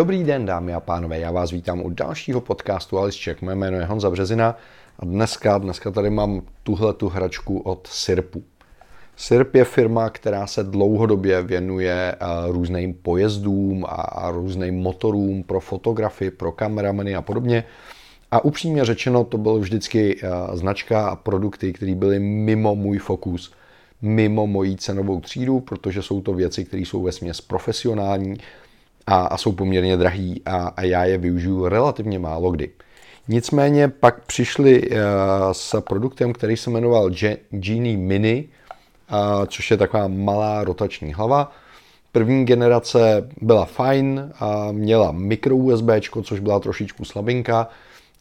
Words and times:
Dobrý 0.00 0.24
den, 0.24 0.46
dámy 0.46 0.74
a 0.74 0.80
pánové, 0.80 1.18
já 1.18 1.30
vás 1.30 1.50
vítám 1.50 1.80
u 1.80 1.90
dalšího 1.90 2.40
podcastu 2.40 2.98
Alice 2.98 3.18
Check. 3.24 3.42
Moje 3.42 3.56
jméno 3.56 3.76
je 3.76 3.84
Honza 3.84 4.10
Březina 4.10 4.56
a 4.98 5.04
dneska, 5.04 5.58
dneska 5.58 5.90
tady 5.90 6.10
mám 6.10 6.42
tuhle 6.62 6.94
tu 6.94 7.08
hračku 7.08 7.58
od 7.58 7.86
Sirpu. 7.86 8.42
Sirp 9.16 9.54
je 9.54 9.64
firma, 9.64 10.10
která 10.10 10.46
se 10.46 10.64
dlouhodobě 10.64 11.42
věnuje 11.42 11.92
eh, 11.92 12.16
různým 12.48 12.94
pojezdům 12.94 13.84
a 13.88 14.30
různým 14.30 14.74
motorům 14.74 15.42
pro 15.42 15.60
fotografy, 15.60 16.30
pro 16.30 16.52
kameramany 16.52 17.14
a 17.14 17.22
podobně. 17.22 17.64
A 18.30 18.44
upřímně 18.44 18.84
řečeno, 18.84 19.24
to 19.24 19.38
byl 19.38 19.58
vždycky 19.58 20.20
eh, 20.22 20.56
značka 20.56 21.08
a 21.08 21.16
produkty, 21.16 21.72
které 21.72 21.94
byly 21.94 22.18
mimo 22.18 22.74
můj 22.74 22.98
fokus, 22.98 23.52
mimo 24.02 24.46
mojí 24.46 24.76
cenovou 24.76 25.20
třídu, 25.20 25.60
protože 25.60 26.02
jsou 26.02 26.20
to 26.20 26.32
věci, 26.32 26.64
které 26.64 26.82
jsou 26.82 27.02
ve 27.02 27.12
směs 27.12 27.40
profesionální 27.40 28.36
a, 29.06 29.16
a 29.16 29.36
jsou 29.36 29.52
poměrně 29.52 29.96
drahý 29.96 30.42
a, 30.46 30.56
a 30.76 30.82
já 30.82 31.04
je 31.04 31.18
využiju 31.18 31.68
relativně 31.68 32.18
málo 32.18 32.50
kdy. 32.50 32.70
Nicméně 33.28 33.88
pak 33.88 34.24
přišli 34.24 34.90
uh, 34.90 34.96
s 35.52 35.80
produktem, 35.80 36.32
který 36.32 36.56
se 36.56 36.70
jmenoval 36.70 37.10
Genie 37.50 37.96
Mini, 37.96 38.48
uh, 39.12 39.46
což 39.46 39.70
je 39.70 39.76
taková 39.76 40.08
malá 40.08 40.64
rotační 40.64 41.14
hlava. 41.14 41.52
První 42.12 42.44
generace 42.44 43.28
byla 43.42 43.64
fajn, 43.64 44.32
uh, 44.42 44.72
měla 44.72 45.12
mikro 45.12 45.56
USB, 45.56 45.88
což 46.22 46.40
byla 46.40 46.60
trošičku 46.60 47.04
slabinka, 47.04 47.68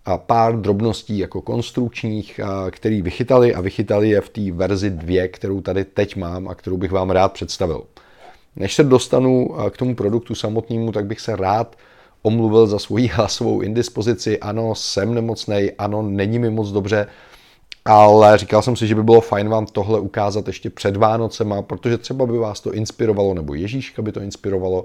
a 0.05 0.17
pár 0.17 0.55
drobností 0.61 1.17
jako 1.17 1.41
konstrukčních, 1.41 2.39
který 2.71 3.01
vychytali 3.01 3.55
a 3.55 3.61
vychytali 3.61 4.09
je 4.09 4.21
v 4.21 4.29
té 4.29 4.51
verzi 4.51 4.89
2, 4.89 5.27
kterou 5.27 5.61
tady 5.61 5.85
teď 5.85 6.15
mám 6.15 6.47
a 6.47 6.55
kterou 6.55 6.77
bych 6.77 6.91
vám 6.91 7.09
rád 7.09 7.33
představil. 7.33 7.83
Než 8.59 8.75
se 8.75 8.83
dostanu 8.83 9.55
k 9.69 9.77
tomu 9.77 9.95
produktu 9.95 10.35
samotnému, 10.35 10.91
tak 10.91 11.05
bych 11.05 11.19
se 11.19 11.35
rád 11.35 11.75
omluvil 12.21 12.67
za 12.67 12.79
svoji 12.79 13.07
hlasovou 13.13 13.61
indispozici. 13.61 14.39
Ano, 14.39 14.75
jsem 14.75 15.13
nemocný, 15.13 15.71
ano, 15.77 16.01
není 16.01 16.39
mi 16.39 16.49
moc 16.49 16.71
dobře, 16.71 17.07
ale 17.85 18.37
říkal 18.37 18.61
jsem 18.61 18.75
si, 18.75 18.87
že 18.87 18.95
by 18.95 19.03
bylo 19.03 19.21
fajn 19.21 19.49
vám 19.49 19.65
tohle 19.65 19.99
ukázat 19.99 20.47
ještě 20.47 20.69
před 20.69 20.97
Vánocema, 20.97 21.61
protože 21.61 21.97
třeba 21.97 22.25
by 22.25 22.37
vás 22.37 22.61
to 22.61 22.73
inspirovalo, 22.73 23.33
nebo 23.33 23.53
Ježíška 23.53 24.01
by 24.01 24.11
to 24.11 24.21
inspirovalo. 24.21 24.83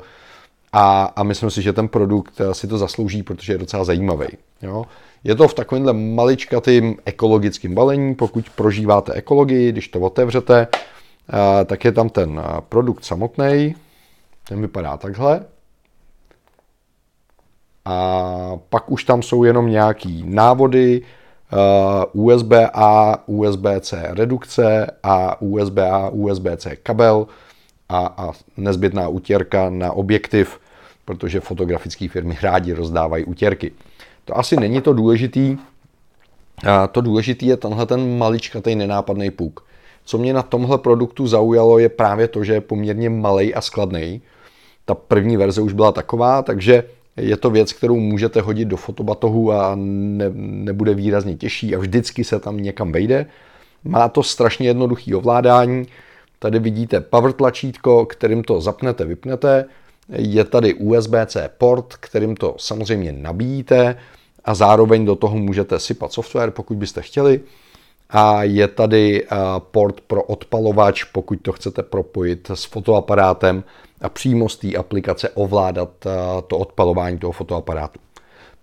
A, 0.73 1.05
a 1.17 1.23
myslím 1.23 1.51
si, 1.51 1.63
že 1.63 1.73
ten 1.73 1.89
produkt 1.89 2.41
si 2.53 2.67
to 2.67 2.79
zaslouží, 2.79 3.23
protože 3.23 3.53
je 3.53 3.59
docela 3.59 3.85
zajímavý. 3.85 4.27
Jo? 4.63 4.85
Je 5.25 5.35
to 5.35 5.49
v 5.49 5.55
takovémhle 5.55 5.93
maličkatým 5.93 6.97
ekologickém 7.05 7.75
balení, 7.75 8.15
pokud 8.15 8.45
prožíváte 8.51 9.13
ekologii, 9.13 9.73
když 9.73 9.89
to 9.89 10.01
otevřete, 10.01 10.67
tak 11.67 11.85
je 11.85 11.93
tam 11.93 12.09
ten 12.09 12.43
produkt 12.69 13.05
samotný, 13.05 13.75
ten 14.49 14.61
vypadá 14.61 14.97
takhle. 14.97 15.41
A 17.85 18.59
pak 18.69 18.91
už 18.91 19.05
tam 19.05 19.23
jsou 19.23 19.45
jenom 19.45 19.71
nějaký 19.71 20.23
návody, 20.27 21.03
USB-A, 22.13 23.19
USB-C 23.27 24.15
redukce 24.15 24.91
a 25.03 25.43
USB-A, 25.43 26.11
USB-C 26.11 26.77
kabel 26.77 27.27
a, 27.89 28.15
a 28.17 28.33
nezbytná 28.57 29.09
utěrka 29.09 29.71
na 29.71 29.93
objektiv, 29.93 30.61
protože 31.05 31.41
fotografické 31.41 32.09
firmy 32.09 32.39
rádi 32.43 32.73
rozdávají 32.73 33.25
utěrky. 33.25 33.73
To 34.25 34.39
asi 34.39 34.57
není 34.57 34.81
to 34.81 34.93
důležitý. 34.93 35.59
To 36.93 37.01
důležitý 37.01 37.47
je 37.47 37.57
tenhle 37.57 37.87
ten 37.87 38.19
maličkatý 38.19 38.75
nenápadný 38.75 39.31
puk. 39.31 39.67
Co 40.05 40.19
mě 40.19 40.33
na 40.33 40.43
tomhle 40.43 40.79
produktu 40.79 41.27
zaujalo, 41.27 41.79
je 41.79 41.89
právě 41.89 42.29
to, 42.29 42.45
že 42.45 42.53
je 42.53 42.61
poměrně 42.61 43.11
malý 43.11 43.55
a 43.55 43.61
skladný. 43.61 44.23
Ta 44.85 44.95
první 44.95 45.37
verze 45.37 45.61
už 45.61 45.73
byla 45.73 45.93
taková, 45.93 46.43
takže 46.43 46.85
je 47.17 47.37
to 47.37 47.51
věc, 47.51 47.73
kterou 47.73 47.97
můžete 47.97 48.41
hodit 48.41 48.65
do 48.65 48.77
fotobatohu 48.77 49.53
a 49.53 49.73
ne, 49.75 50.31
nebude 50.35 50.95
výrazně 50.95 51.37
těžší 51.37 51.77
a 51.77 51.79
vždycky 51.79 52.25
se 52.25 52.41
tam 52.41 52.57
někam 52.57 52.93
vejde. 52.93 53.27
Má 53.85 54.09
to 54.09 54.23
strašně 54.23 54.69
jednoduchý 54.69 55.15
ovládání. 55.15 55.87
Tady 56.39 56.59
vidíte 56.59 57.01
power 57.01 57.33
tlačítko, 57.33 58.07
kterým 58.07 58.45
to 58.45 58.61
zapnete, 58.61 59.05
vypnete. 59.05 59.65
Je 60.09 60.45
tady 60.45 60.75
USB-C 60.75 61.51
port, 61.59 61.95
kterým 62.01 62.37
to 62.37 62.55
samozřejmě 62.59 63.13
nabíjíte 63.13 63.97
a 64.45 64.55
zároveň 64.55 65.05
do 65.05 65.17
toho 65.17 65.37
můžete 65.37 65.79
sypat 65.79 66.13
software, 66.13 66.51
pokud 66.51 66.77
byste 66.77 67.03
chtěli 67.03 67.41
a 68.11 68.43
je 68.43 68.69
tady 68.69 69.25
eh, 69.25 69.37
port 69.59 70.01
pro 70.01 70.23
odpalovač, 70.23 71.05
pokud 71.05 71.41
to 71.43 71.53
chcete 71.53 71.83
propojit 71.83 72.51
s 72.55 72.65
fotoaparátem 72.65 73.65
a 74.01 74.09
přímo 74.09 74.49
z 74.49 74.57
té 74.57 74.77
aplikace 74.77 75.29
ovládat 75.29 75.91
eh, 76.07 76.11
to 76.47 76.59
odpalování 76.59 77.19
toho 77.19 77.33
fotoaparátu. 77.33 78.01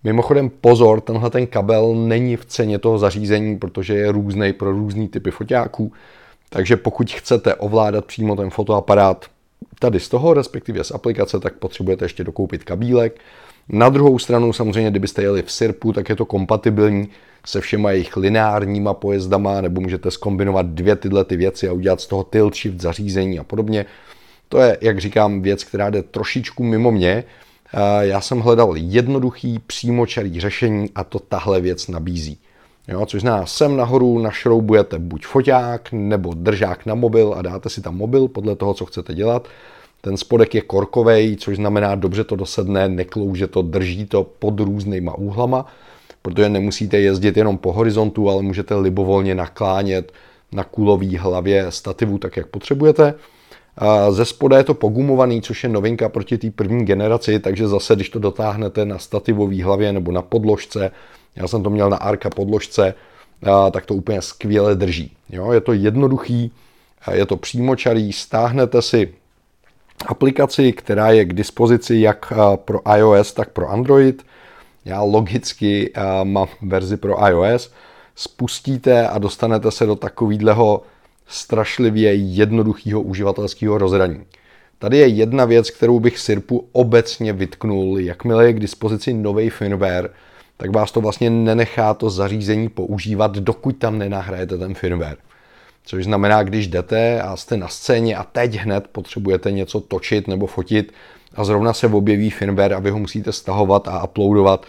Mimochodem 0.04 0.50
pozor, 0.50 1.02
tenhle 1.02 1.30
ten 1.30 1.48
kabel 1.48 1.96
není 1.96 2.36
v 2.36 2.46
ceně 2.46 2.80
toho 2.80 2.98
zařízení, 2.98 3.58
protože 3.58 3.94
je 3.94 4.12
různý 4.12 4.54
pro 4.54 4.72
různý 4.72 5.08
typy 5.08 5.32
foťáků, 5.32 5.92
takže 6.50 6.78
pokud 6.78 7.12
chcete 7.12 7.56
ovládat 7.56 8.06
přímo 8.06 8.36
ten 8.36 8.50
fotoaparát 8.50 9.26
tady 9.80 10.00
z 10.00 10.10
toho, 10.10 10.34
respektive 10.34 10.84
z 10.84 10.92
aplikace, 10.92 11.40
tak 11.40 11.54
potřebujete 11.54 12.06
ještě 12.06 12.24
dokoupit 12.24 12.64
kabílek. 12.64 13.20
Na 13.70 13.90
druhou 13.90 14.20
stranu 14.20 14.54
samozřejmě, 14.54 14.90
kdybyste 14.90 15.22
jeli 15.22 15.42
v 15.42 15.52
SIRPu, 15.52 15.94
tak 15.94 16.10
je 16.10 16.16
to 16.16 16.26
kompatibilní 16.26 17.10
se 17.46 17.62
všema 17.62 17.92
jejich 17.92 18.18
lineárníma 18.18 18.94
pojezdama, 18.94 19.62
nebo 19.62 19.82
můžete 19.82 20.12
skombinovat 20.12 20.66
dvě 20.66 20.96
tyhle 20.96 21.26
ty 21.26 21.36
věci 21.36 21.70
a 21.70 21.74
udělat 21.74 22.02
z 22.02 22.08
toho 22.08 22.24
tilt 22.24 22.56
shift 22.56 22.82
zařízení 22.82 23.40
a 23.40 23.44
podobně. 23.44 23.86
To 24.50 24.60
je, 24.60 24.78
jak 24.82 25.00
říkám, 25.00 25.42
věc, 25.42 25.64
která 25.64 25.90
jde 25.90 26.04
trošičku 26.04 26.64
mimo 26.64 26.92
mě. 26.92 27.24
Já 28.02 28.22
jsem 28.22 28.40
hledal 28.40 28.74
jednoduchý, 28.76 29.60
přímočarý 29.60 30.40
řešení 30.40 30.90
a 30.96 31.04
to 31.04 31.20
tahle 31.20 31.62
věc 31.62 31.88
nabízí. 31.88 32.38
Jo, 32.88 33.06
což 33.06 33.22
znamená, 33.22 33.46
sem 33.46 33.78
nahoru 33.78 34.20
našroubujete 34.20 35.00
buď 35.00 35.26
foťák 35.26 35.92
nebo 35.92 36.34
držák 36.34 36.86
na 36.86 36.96
mobil 36.96 37.34
a 37.38 37.42
dáte 37.42 37.70
si 37.70 37.82
tam 37.82 37.98
mobil 37.98 38.28
podle 38.28 38.56
toho, 38.56 38.74
co 38.74 38.86
chcete 38.86 39.14
dělat. 39.14 39.48
Ten 40.02 40.18
spodek 40.18 40.56
je 40.56 40.62
korkový, 40.62 41.38
což 41.38 41.56
znamená, 41.56 41.96
dobře 41.96 42.24
to 42.24 42.36
dosedne, 42.36 42.90
neklouže 42.90 43.48
to, 43.48 43.62
drží 43.62 44.06
to 44.06 44.24
pod 44.24 44.60
různýma 44.60 45.18
úhlama 45.18 45.66
protože 46.22 46.50
nemusíte 46.50 47.00
jezdit 47.00 47.38
jenom 47.38 47.58
po 47.58 47.74
horizontu, 47.74 48.30
ale 48.30 48.44
můžete 48.44 48.76
libovolně 48.76 49.36
naklánět 49.36 50.12
na 50.52 50.64
kulový 50.64 51.18
hlavě 51.18 51.66
stativu 51.70 52.18
tak, 52.18 52.38
jak 52.38 52.48
potřebujete. 52.48 53.14
Ze 54.10 54.26
spoda 54.26 54.58
je 54.58 54.64
to 54.64 54.74
pogumovaný, 54.74 55.42
což 55.42 55.64
je 55.64 55.70
novinka 55.70 56.10
proti 56.10 56.38
té 56.38 56.52
první 56.52 56.86
generaci, 56.86 57.40
takže 57.40 57.68
zase, 57.68 57.96
když 57.96 58.10
to 58.10 58.20
dotáhnete 58.20 58.86
na 58.86 58.98
stativové 58.98 59.64
hlavě 59.64 59.94
nebo 59.94 60.12
na 60.12 60.22
podložce, 60.22 60.92
já 61.36 61.48
jsem 61.48 61.64
to 61.64 61.70
měl 61.70 61.90
na 61.90 61.98
arka 61.98 62.30
podložce, 62.30 62.94
tak 63.72 63.86
to 63.86 63.94
úplně 63.96 64.22
skvěle 64.22 64.76
drží. 64.76 65.12
Jo, 65.30 65.52
je 65.52 65.62
to 65.62 65.74
jednoduchý, 65.74 66.52
je 67.12 67.26
to 67.26 67.38
přímočarý, 67.38 68.14
stáhnete 68.14 68.82
si 68.82 69.14
aplikaci, 70.08 70.72
která 70.74 71.12
je 71.12 71.26
k 71.26 71.34
dispozici 71.34 72.00
jak 72.00 72.34
pro 72.56 72.80
iOS, 72.98 73.34
tak 73.34 73.50
pro 73.50 73.70
Android. 73.70 74.26
Já 74.86 75.02
logicky 75.02 75.92
uh, 75.98 76.04
mám 76.28 76.48
verzi 76.62 76.98
pro 76.98 77.28
iOS. 77.28 77.72
Spustíte 78.16 79.08
a 79.08 79.18
dostanete 79.18 79.72
se 79.72 79.86
do 79.86 79.96
takového 79.96 80.82
strašlivě 81.28 82.14
jednoduchého 82.14 83.02
uživatelského 83.02 83.78
rozhraní. 83.78 84.24
Tady 84.80 84.98
je 84.98 85.08
jedna 85.08 85.46
věc, 85.46 85.70
kterou 85.70 86.00
bych 86.00 86.20
Sirpu 86.20 86.68
obecně 86.72 87.34
vytknul. 87.34 88.00
Jakmile 88.00 88.46
je 88.46 88.54
k 88.54 88.60
dispozici 88.60 89.14
nový 89.14 89.50
firmware, 89.50 90.10
tak 90.58 90.76
vás 90.76 90.92
to 90.92 91.02
vlastně 91.02 91.30
nenechá 91.30 91.94
to 91.94 92.10
zařízení 92.10 92.70
používat, 92.70 93.38
dokud 93.38 93.78
tam 93.78 93.98
nenahrajete 93.98 94.58
ten 94.58 94.74
firmware. 94.74 95.18
Což 95.86 96.04
znamená, 96.04 96.44
když 96.44 96.68
jdete 96.68 97.22
a 97.22 97.38
jste 97.38 97.58
na 97.58 97.68
scéně 97.68 98.16
a 98.16 98.24
teď 98.24 98.56
hned 98.56 98.88
potřebujete 98.92 99.52
něco 99.52 99.80
točit 99.80 100.28
nebo 100.28 100.48
fotit, 100.48 100.94
a 101.36 101.44
zrovna 101.44 101.74
se 101.74 101.88
objeví 101.88 102.30
firmware 102.30 102.74
a 102.74 102.80
vy 102.80 102.90
ho 102.90 103.00
musíte 103.00 103.32
stahovat 103.32 103.88
a 103.88 104.04
uploadovat, 104.04 104.66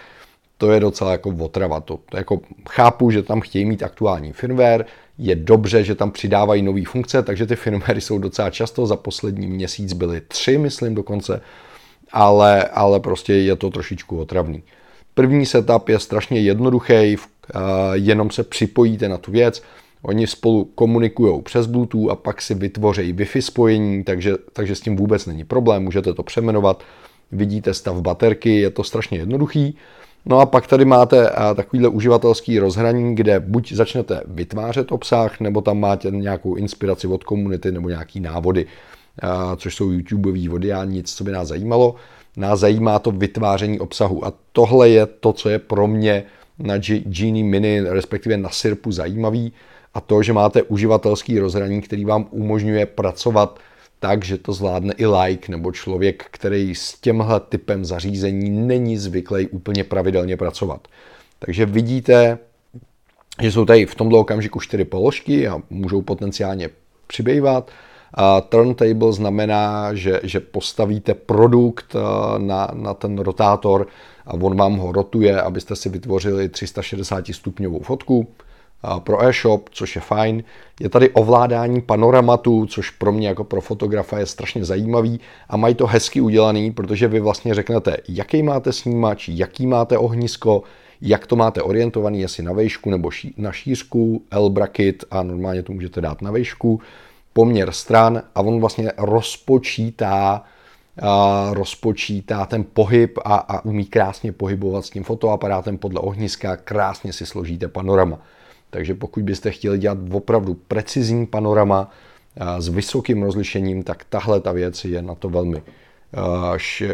to 0.59 0.73
je 0.73 0.81
docela 0.81 1.13
jako 1.13 1.31
otrava. 1.39 1.81
To, 1.81 1.99
jako 2.15 2.41
chápu, 2.69 3.11
že 3.11 3.23
tam 3.23 3.41
chtějí 3.41 3.65
mít 3.65 3.83
aktuální 3.83 4.33
firmware, 4.33 4.87
je 5.19 5.37
dobře, 5.37 5.85
že 5.85 5.95
tam 5.95 6.11
přidávají 6.11 6.63
nové 6.63 6.85
funkce, 6.85 7.23
takže 7.23 7.47
ty 7.47 7.57
firmware 7.57 8.01
jsou 8.01 8.19
docela 8.19 8.51
často, 8.51 8.87
za 8.87 8.97
poslední 8.97 9.47
měsíc 9.47 9.93
byly 9.93 10.21
tři, 10.21 10.59
myslím 10.59 10.95
dokonce, 10.95 11.41
ale, 12.13 12.65
ale 12.65 13.01
prostě 13.01 13.35
je 13.35 13.57
to 13.57 13.71
trošičku 13.71 14.21
otravný. 14.21 14.63
První 15.15 15.47
setup 15.47 15.89
je 15.89 15.99
strašně 15.99 16.41
jednoduchý, 16.41 17.17
jenom 17.93 18.31
se 18.31 18.43
připojíte 18.43 19.09
na 19.09 19.19
tu 19.19 19.33
věc, 19.33 19.63
Oni 20.03 20.27
spolu 20.27 20.65
komunikují 20.65 21.43
přes 21.43 21.67
Bluetooth 21.67 22.11
a 22.11 22.15
pak 22.15 22.43
si 22.43 22.55
vytvoří 22.55 23.15
Wi-Fi 23.15 23.41
spojení, 23.41 24.05
takže, 24.05 24.35
takže 24.53 24.75
s 24.75 24.81
tím 24.81 24.97
vůbec 24.97 25.27
není 25.27 25.45
problém, 25.45 25.83
můžete 25.83 26.15
to 26.15 26.23
přeměnovat, 26.23 26.83
vidíte 27.33 27.75
stav 27.75 28.01
baterky, 28.01 28.61
je 28.61 28.71
to 28.71 28.85
strašně 28.85 29.19
jednoduchý. 29.19 29.77
No 30.27 30.41
a 30.41 30.47
pak 30.47 30.67
tady 30.67 30.85
máte 30.85 31.31
takovýhle 31.57 31.89
uživatelský 31.89 32.59
rozhraní, 32.59 33.15
kde 33.15 33.41
buď 33.41 33.73
začnete 33.73 34.23
vytvářet 34.27 34.93
obsah, 34.93 35.41
nebo 35.41 35.61
tam 35.61 35.81
máte 35.81 36.11
nějakou 36.11 36.55
inspiraci 36.55 37.07
od 37.07 37.25
komunity 37.25 37.73
nebo 37.73 37.89
nějaký 37.89 38.21
návody, 38.21 38.67
což 39.57 39.75
jsou 39.75 39.91
YouTubeový 39.91 40.73
a 40.73 40.85
nic, 40.85 41.15
co 41.15 41.25
by 41.25 41.33
nás 41.33 41.49
zajímalo. 41.49 41.95
Nás 42.37 42.61
zajímá 42.61 42.99
to 42.99 43.11
vytváření 43.11 43.81
obsahu 43.81 44.27
a 44.27 44.33
tohle 44.53 44.89
je 44.89 45.07
to, 45.07 45.33
co 45.33 45.49
je 45.49 45.59
pro 45.59 45.87
mě 45.87 46.25
na 46.63 46.79
Genie 46.79 47.45
Mini, 47.45 47.81
respektive 47.81 48.37
na 48.37 48.51
Sirpu 48.51 48.93
zajímavý 48.93 49.53
a 49.95 50.01
to, 50.01 50.23
že 50.23 50.33
máte 50.33 50.63
uživatelský 50.63 51.39
rozhraní, 51.39 51.81
který 51.81 52.05
vám 52.05 52.27
umožňuje 52.31 52.87
pracovat 52.87 53.59
tak, 54.01 54.25
že 54.25 54.39
to 54.39 54.53
zvládne 54.53 54.95
i 54.97 55.07
like 55.07 55.51
nebo 55.51 55.73
člověk, 55.73 56.27
který 56.31 56.75
s 56.75 56.99
těmhle 57.01 57.41
typem 57.41 57.85
zařízení 57.85 58.51
není 58.51 58.99
zvyklý 58.99 59.49
úplně 59.49 59.85
pravidelně 59.85 60.37
pracovat. 60.37 60.89
Takže 61.39 61.67
vidíte, 61.67 62.39
že 63.43 63.53
jsou 63.53 63.65
tady 63.65 63.87
v 63.87 63.95
tomto 63.95 64.19
okamžiku 64.19 64.61
čtyři 64.61 64.85
položky 64.85 65.49
a 65.49 65.63
můžou 65.71 66.03
potenciálně 66.03 66.71
přibývat. 67.07 67.71
A 68.15 68.41
turntable 68.41 69.13
znamená, 69.13 69.95
že, 69.95 70.21
že 70.23 70.41
postavíte 70.41 71.15
produkt 71.15 71.97
eh, 71.97 71.99
na, 72.39 72.69
na 72.75 72.95
ten 72.95 73.19
rotátor 73.19 73.87
a 74.27 74.35
on 74.35 74.57
vám 74.57 74.77
ho 74.77 74.93
rotuje, 74.93 75.41
abyste 75.41 75.77
si 75.77 75.89
vytvořili 75.89 76.49
360 76.49 77.27
stupňovou 77.33 77.81
fotku 77.81 78.27
pro 78.99 79.25
e-shop, 79.25 79.69
což 79.73 79.97
je 79.97 80.03
fajn. 80.03 80.45
Je 80.81 80.89
tady 80.89 81.11
ovládání 81.11 81.81
panoramatu, 81.81 82.67
což 82.67 82.91
pro 82.91 83.13
mě 83.13 83.29
jako 83.29 83.45
pro 83.45 83.61
fotografa 83.61 84.19
je 84.19 84.27
strašně 84.27 84.65
zajímavý 84.65 85.21
a 85.49 85.57
mají 85.57 85.75
to 85.75 85.87
hezky 85.87 86.21
udělaný, 86.21 86.71
protože 86.71 87.09
vy 87.09 87.21
vlastně 87.21 87.55
řeknete, 87.55 87.97
jaký 88.09 88.43
máte 88.43 88.73
snímač, 88.73 89.29
jaký 89.29 89.67
máte 89.67 89.99
ohnisko, 89.99 90.63
jak 91.01 91.27
to 91.27 91.37
máte 91.37 91.63
orientovaný, 91.63 92.21
jestli 92.21 92.43
na 92.43 92.53
vejšku 92.53 92.91
nebo 92.91 93.11
na 93.37 93.53
šířku, 93.53 94.23
L-bracket 94.31 95.05
a 95.11 95.23
normálně 95.23 95.63
to 95.63 95.73
můžete 95.73 96.01
dát 96.01 96.23
na 96.23 96.31
vejšku, 96.31 96.81
poměr 97.33 97.73
stran 97.73 98.23
a 98.35 98.41
on 98.41 98.61
vlastně 98.61 98.93
rozpočítá 98.99 100.45
rozpočítá 101.53 102.47
ten 102.47 102.65
pohyb 102.65 103.19
a, 103.25 103.35
a 103.35 103.65
umí 103.65 103.85
krásně 103.85 104.33
pohybovat 104.33 104.85
s 104.85 104.91
tím 104.91 105.05
fotoaparátem 105.05 105.79
podle 105.79 106.01
ohniska, 106.01 106.57
krásně 106.57 107.13
si 107.13 107.27
složíte 107.27 107.69
panorama. 107.69 108.19
Takže 108.71 108.95
pokud 108.95 109.23
byste 109.23 109.51
chtěli 109.51 109.79
dělat 109.79 109.99
opravdu 110.13 110.55
precizní 110.55 111.27
panorama 111.27 111.91
s 112.59 112.69
vysokým 112.69 113.23
rozlišením, 113.23 113.83
tak 113.83 114.05
tahle 114.05 114.41
ta 114.41 114.53
věc 114.53 114.85
je 114.85 115.03
na 115.03 115.15
to 115.15 115.29
velmi 115.29 115.63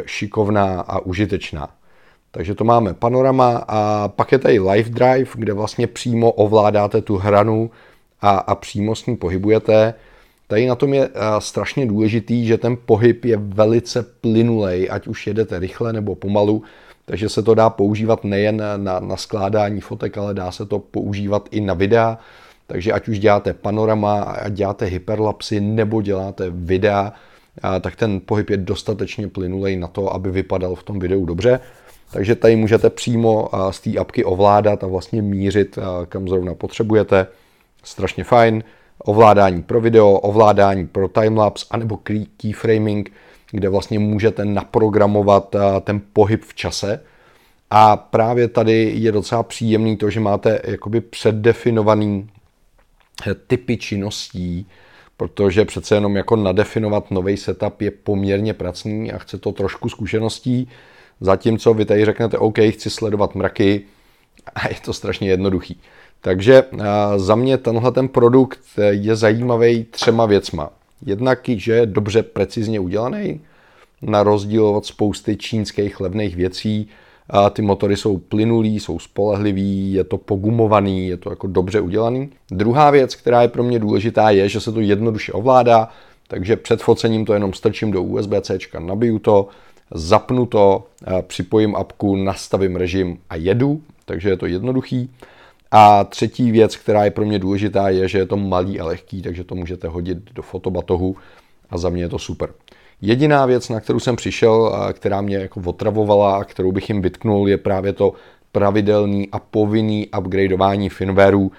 šikovná 0.06 0.80
a 0.80 0.98
užitečná. 0.98 1.68
Takže 2.30 2.54
to 2.54 2.64
máme 2.64 2.94
panorama 2.94 3.64
a 3.68 4.08
pak 4.08 4.32
je 4.32 4.38
tady 4.38 4.58
Live 4.58 4.90
Drive, 4.90 5.30
kde 5.34 5.52
vlastně 5.52 5.86
přímo 5.86 6.32
ovládáte 6.32 7.02
tu 7.02 7.16
hranu 7.16 7.70
a, 8.20 8.30
a 8.30 8.54
přímo 8.54 8.94
s 8.94 9.06
ní 9.06 9.16
pohybujete. 9.16 9.94
Tady 10.50 10.66
na 10.66 10.74
tom 10.74 10.94
je 10.94 11.08
strašně 11.38 11.86
důležitý, 11.86 12.46
že 12.46 12.58
ten 12.58 12.76
pohyb 12.84 13.24
je 13.24 13.36
velice 13.36 14.02
plynulej, 14.02 14.88
ať 14.90 15.06
už 15.06 15.26
jedete 15.26 15.58
rychle 15.58 15.92
nebo 15.92 16.14
pomalu, 16.14 16.62
takže 17.04 17.28
se 17.28 17.42
to 17.42 17.54
dá 17.54 17.70
používat 17.70 18.24
nejen 18.24 18.62
na, 18.76 19.00
na 19.00 19.16
skládání 19.16 19.80
fotek, 19.80 20.18
ale 20.18 20.34
dá 20.34 20.52
se 20.52 20.66
to 20.66 20.78
používat 20.78 21.48
i 21.50 21.60
na 21.60 21.74
videa. 21.74 22.18
Takže 22.66 22.92
ať 22.92 23.08
už 23.08 23.18
děláte 23.18 23.54
panorama, 23.54 24.22
ať 24.22 24.52
děláte 24.52 24.84
hyperlapsy 24.84 25.60
nebo 25.60 26.02
děláte 26.02 26.50
videa, 26.50 27.12
tak 27.80 27.96
ten 27.96 28.20
pohyb 28.20 28.50
je 28.50 28.56
dostatečně 28.56 29.28
plynulej 29.28 29.76
na 29.76 29.88
to, 29.88 30.14
aby 30.14 30.30
vypadal 30.30 30.74
v 30.74 30.82
tom 30.82 30.98
videu 30.98 31.24
dobře. 31.24 31.60
Takže 32.12 32.34
tady 32.34 32.56
můžete 32.56 32.90
přímo 32.90 33.48
z 33.70 33.80
té 33.80 33.98
apky 33.98 34.24
ovládat 34.24 34.84
a 34.84 34.86
vlastně 34.86 35.22
mířit, 35.22 35.78
kam 36.08 36.28
zrovna 36.28 36.54
potřebujete. 36.54 37.26
Strašně 37.84 38.24
fajn. 38.24 38.62
Ovládání 38.98 39.62
pro 39.62 39.80
video, 39.80 40.12
ovládání 40.12 40.86
pro 40.86 41.08
timelapse, 41.08 41.66
anebo 41.70 41.98
keyframing, 42.36 43.12
kde 43.50 43.68
vlastně 43.68 43.98
můžete 43.98 44.44
naprogramovat 44.44 45.56
ten 45.80 46.00
pohyb 46.12 46.44
v 46.44 46.54
čase. 46.54 47.00
A 47.70 47.96
právě 47.96 48.48
tady 48.48 48.92
je 48.94 49.12
docela 49.12 49.42
příjemný 49.42 49.96
to, 49.96 50.10
že 50.10 50.20
máte 50.20 50.60
jakoby 50.64 51.00
předdefinovaný 51.00 52.30
eh, 53.26 53.34
typy 53.34 53.76
činností, 53.76 54.66
protože 55.16 55.64
přece 55.64 55.94
jenom 55.94 56.16
jako 56.16 56.36
nadefinovat 56.36 57.10
nový 57.10 57.36
setup 57.36 57.80
je 57.80 57.90
poměrně 57.90 58.54
pracný 58.54 59.12
a 59.12 59.18
chce 59.18 59.38
to 59.38 59.52
trošku 59.52 59.88
zkušeností, 59.88 60.68
zatímco 61.20 61.74
vy 61.74 61.84
tady 61.84 62.04
řeknete, 62.04 62.38
OK, 62.38 62.58
chci 62.70 62.90
sledovat 62.90 63.34
mraky 63.34 63.84
a 64.54 64.68
je 64.68 64.76
to 64.84 64.92
strašně 64.92 65.28
jednoduchý. 65.28 65.80
Takže 66.20 66.62
za 67.16 67.34
mě 67.34 67.58
tenhle 67.58 67.92
ten 67.92 68.08
produkt 68.08 68.60
je 68.90 69.16
zajímavý 69.16 69.84
třema 69.84 70.26
věcma. 70.26 70.70
Jednak, 71.06 71.40
že 71.48 71.72
je 71.72 71.86
dobře 71.86 72.22
precizně 72.22 72.80
udělaný, 72.80 73.40
na 74.02 74.22
rozdíl 74.22 74.66
od 74.66 74.86
spousty 74.86 75.36
čínských 75.36 76.00
levných 76.00 76.36
věcí. 76.36 76.88
A 77.30 77.50
ty 77.50 77.62
motory 77.62 77.96
jsou 77.96 78.18
plynulý, 78.18 78.80
jsou 78.80 78.98
spolehlivý, 78.98 79.92
je 79.92 80.04
to 80.04 80.18
pogumovaný, 80.18 81.08
je 81.08 81.16
to 81.16 81.30
jako 81.30 81.46
dobře 81.46 81.80
udělaný. 81.80 82.30
Druhá 82.50 82.90
věc, 82.90 83.14
která 83.14 83.42
je 83.42 83.48
pro 83.48 83.62
mě 83.62 83.78
důležitá, 83.78 84.30
je, 84.30 84.48
že 84.48 84.60
se 84.60 84.72
to 84.72 84.80
jednoduše 84.80 85.32
ovládá, 85.32 85.88
takže 86.28 86.56
před 86.56 86.82
focením 86.82 87.24
to 87.24 87.34
jenom 87.34 87.52
strčím 87.52 87.90
do 87.90 88.02
USB-C, 88.02 88.58
nabiju 88.78 89.18
to, 89.18 89.48
zapnu 89.94 90.46
to, 90.46 90.86
připojím 91.26 91.76
apku, 91.76 92.16
nastavím 92.16 92.76
režim 92.76 93.18
a 93.30 93.36
jedu, 93.36 93.80
takže 94.04 94.28
je 94.28 94.36
to 94.36 94.46
jednoduchý. 94.46 95.10
A 95.70 96.04
třetí 96.04 96.50
věc, 96.50 96.76
která 96.76 97.04
je 97.04 97.10
pro 97.10 97.24
mě 97.24 97.38
důležitá, 97.38 97.88
je, 97.88 98.08
že 98.08 98.18
je 98.18 98.26
to 98.26 98.36
malý 98.36 98.80
a 98.80 98.84
lehký, 98.84 99.22
takže 99.22 99.44
to 99.44 99.54
můžete 99.54 99.88
hodit 99.88 100.18
do 100.34 100.42
fotobatohu 100.42 101.16
a 101.70 101.78
za 101.78 101.88
mě 101.88 102.02
je 102.02 102.08
to 102.08 102.18
super. 102.18 102.50
Jediná 103.00 103.46
věc, 103.46 103.68
na 103.68 103.80
kterou 103.80 104.00
jsem 104.00 104.16
přišel, 104.16 104.72
která 104.92 105.20
mě 105.20 105.36
jako 105.36 105.60
otravovala 105.64 106.36
a 106.36 106.44
kterou 106.44 106.72
bych 106.72 106.88
jim 106.88 107.02
vytknul, 107.02 107.48
je 107.48 107.56
právě 107.56 107.92
to 107.92 108.12
pravidelný 108.52 109.28
a 109.32 109.38
povinný 109.38 110.08
upgradeování 110.18 110.88
firmwareu. 110.88 111.52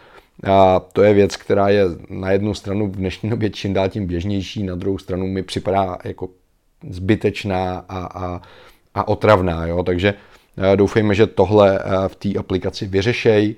A 0.44 0.80
to 0.80 1.04
je 1.04 1.14
věc, 1.14 1.36
která 1.36 1.70
je 1.70 1.84
na 2.10 2.32
jednu 2.32 2.54
stranu 2.54 2.88
v 2.88 2.96
dnešní 2.96 3.30
době 3.30 3.50
čím 3.50 3.74
dál 3.74 3.90
tím 3.90 4.08
běžnější, 4.08 4.64
na 4.64 4.76
druhou 4.76 4.98
stranu 4.98 5.28
mi 5.28 5.44
připadá 5.44 5.98
jako 6.04 6.30
zbytečná 6.90 7.86
a, 7.90 8.06
a, 8.06 8.42
a 8.96 9.08
otravná. 9.08 9.66
Jo? 9.66 9.84
Takže 9.84 10.14
doufejme, 10.76 11.16
že 11.16 11.28
tohle 11.28 11.80
v 12.08 12.16
té 12.16 12.40
aplikaci 12.40 12.88
vyřešej. 12.88 13.56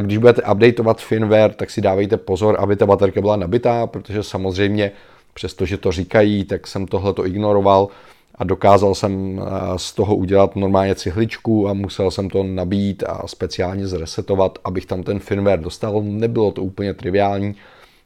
Když 0.00 0.18
budete 0.18 0.42
updateovat 0.42 1.00
firmware, 1.00 1.54
tak 1.54 1.70
si 1.70 1.80
dávejte 1.80 2.16
pozor, 2.16 2.56
aby 2.58 2.76
ta 2.76 2.86
baterka 2.86 3.20
byla 3.20 3.36
nabitá, 3.36 3.86
protože 3.86 4.22
samozřejmě 4.22 4.92
přestože 5.34 5.76
to 5.76 5.92
říkají, 5.92 6.44
tak 6.44 6.66
jsem 6.66 6.86
tohle 6.86 7.14
to 7.14 7.26
ignoroval 7.26 7.88
a 8.34 8.44
dokázal 8.44 8.94
jsem 8.94 9.40
eh, 9.40 9.78
z 9.78 9.92
toho 9.92 10.16
udělat 10.16 10.56
normálně 10.56 10.94
cihličku 10.94 11.68
a 11.68 11.72
musel 11.72 12.10
jsem 12.10 12.30
to 12.30 12.42
nabít 12.42 13.02
a 13.02 13.28
speciálně 13.28 13.86
zresetovat, 13.86 14.58
abych 14.64 14.86
tam 14.86 15.02
ten 15.02 15.18
firmware 15.18 15.60
dostal. 15.60 16.02
Nebylo 16.02 16.52
to 16.52 16.62
úplně 16.62 16.94
triviální. 16.94 17.54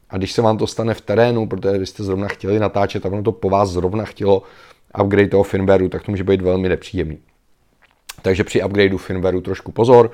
A 0.09 0.17
když 0.17 0.31
se 0.31 0.41
vám 0.41 0.57
to 0.57 0.67
stane 0.67 0.93
v 0.93 1.01
terénu, 1.01 1.47
protože 1.47 1.77
vy 1.77 1.85
jste 1.85 2.03
zrovna 2.03 2.27
chtěli 2.27 2.59
natáčet 2.59 3.05
a 3.05 3.09
ono 3.09 3.23
to 3.23 3.31
po 3.31 3.49
vás 3.49 3.69
zrovna 3.69 4.05
chtělo 4.05 4.43
upgrade 5.03 5.27
toho 5.27 5.43
firmwareu, 5.43 5.89
tak 5.89 6.03
to 6.03 6.11
může 6.11 6.23
být 6.23 6.41
velmi 6.41 6.69
nepříjemný. 6.69 7.17
Takže 8.21 8.43
při 8.43 8.63
upgradeu 8.63 8.97
firmwareu 8.97 9.41
trošku 9.41 9.71
pozor, 9.71 10.11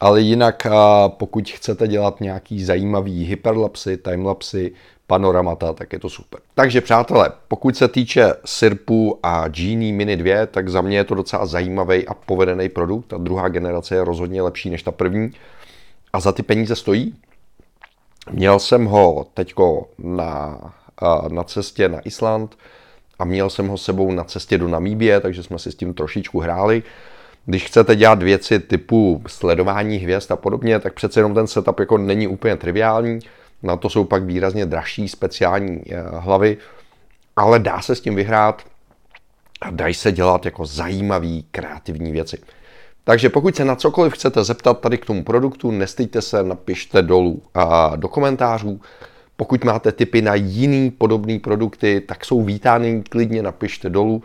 ale 0.00 0.20
jinak 0.20 0.66
pokud 1.08 1.50
chcete 1.50 1.88
dělat 1.88 2.20
nějaký 2.20 2.64
zajímavý 2.64 3.24
hyperlapsy, 3.24 3.96
timelapsy, 3.96 4.72
panoramata, 5.06 5.72
tak 5.72 5.92
je 5.92 5.98
to 5.98 6.10
super. 6.10 6.40
Takže 6.54 6.80
přátelé, 6.80 7.32
pokud 7.48 7.76
se 7.76 7.88
týče 7.88 8.34
Sirpu 8.44 9.18
a 9.22 9.48
Genie 9.48 9.92
Mini 9.92 10.16
2, 10.16 10.46
tak 10.46 10.68
za 10.68 10.80
mě 10.80 10.96
je 10.96 11.04
to 11.04 11.14
docela 11.14 11.46
zajímavý 11.46 12.08
a 12.08 12.14
povedený 12.14 12.68
produkt. 12.68 13.06
Ta 13.06 13.18
druhá 13.18 13.48
generace 13.48 13.94
je 13.94 14.04
rozhodně 14.04 14.42
lepší 14.42 14.70
než 14.70 14.82
ta 14.82 14.92
první. 14.92 15.30
A 16.12 16.20
za 16.20 16.32
ty 16.32 16.42
peníze 16.42 16.76
stojí. 16.76 17.14
Měl 18.30 18.58
jsem 18.58 18.84
ho 18.84 19.26
teďko 19.34 19.88
na, 19.98 20.58
na 21.28 21.44
cestě 21.44 21.88
na 21.88 22.00
Island 22.04 22.56
a 23.18 23.24
měl 23.24 23.50
jsem 23.50 23.68
ho 23.68 23.78
sebou 23.78 24.12
na 24.12 24.24
cestě 24.24 24.58
do 24.58 24.68
Namíbie, 24.68 25.20
takže 25.20 25.42
jsme 25.42 25.58
si 25.58 25.72
s 25.72 25.74
tím 25.74 25.94
trošičku 25.94 26.40
hráli. 26.40 26.82
Když 27.50 27.64
chcete 27.64 27.96
dělat 27.96 28.22
věci 28.22 28.60
typu 28.60 29.22
sledování 29.26 29.96
hvězd 29.96 30.32
a 30.32 30.36
podobně, 30.36 30.78
tak 30.78 30.94
přece 30.94 31.20
jenom 31.20 31.34
ten 31.34 31.46
setup 31.46 31.80
jako 31.80 31.98
není 31.98 32.26
úplně 32.26 32.56
triviální 32.56 33.20
na 33.62 33.76
to 33.76 33.90
jsou 33.90 34.04
pak 34.04 34.22
výrazně 34.22 34.66
dražší 34.66 35.08
speciální 35.08 35.82
eh, 35.90 36.02
hlavy, 36.18 36.56
ale 37.36 37.58
dá 37.58 37.82
se 37.82 37.94
s 37.94 38.00
tím 38.00 38.14
vyhrát 38.14 38.62
a 39.60 39.70
dají 39.70 39.94
se 39.94 40.12
dělat 40.12 40.44
jako 40.44 40.66
zajímavý, 40.66 41.46
kreativní 41.50 42.12
věci. 42.12 42.38
Takže 43.04 43.28
pokud 43.28 43.56
se 43.56 43.64
na 43.64 43.76
cokoliv 43.76 44.12
chcete 44.12 44.44
zeptat 44.44 44.80
tady 44.80 44.98
k 44.98 45.06
tomu 45.06 45.24
produktu, 45.24 45.70
nestejte 45.70 46.22
se, 46.22 46.42
napište 46.42 47.02
dolů 47.02 47.42
a 47.54 47.96
do 47.96 48.08
komentářů. 48.08 48.80
Pokud 49.36 49.64
máte 49.64 49.92
tipy 49.92 50.22
na 50.22 50.34
jiný 50.34 50.90
podobný 50.90 51.38
produkty, 51.38 52.02
tak 52.06 52.24
jsou 52.24 52.42
vítány, 52.42 53.02
klidně 53.08 53.42
napište 53.42 53.90
dolů 53.90 54.22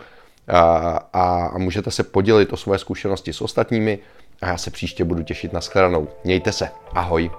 a, 0.48 1.00
a, 1.14 1.58
můžete 1.58 1.92
se 1.92 2.04
podělit 2.04 2.54
o 2.54 2.58
své 2.58 2.78
zkušenosti 2.78 3.34
s 3.34 3.42
ostatními 3.42 4.00
a 4.42 4.48
já 4.48 4.58
se 4.58 4.72
příště 4.72 5.04
budu 5.04 5.24
těšit 5.24 5.54
na 5.54 5.62
shledanou. 5.62 6.08
Mějte 6.24 6.52
se, 6.52 6.70
ahoj. 6.94 7.32